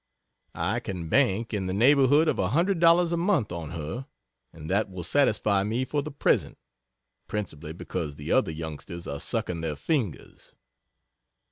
[0.55, 4.07] I can "bank" in the neighborhood of $100 a month on her,
[4.51, 6.57] and that will satisfy me for the present
[7.27, 10.55] (principally because the other youngsters are sucking their fingers.)